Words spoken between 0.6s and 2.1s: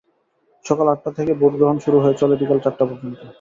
সকাল আটটা থেকে ভোট গ্রহণ শুরু